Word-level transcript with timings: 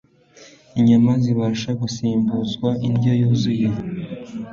Inyama 0.79 1.11
zibasha 1.23 1.69
gusimbuzwa 1.81 2.69
indyo 2.87 3.11
yuzuye 3.19 3.67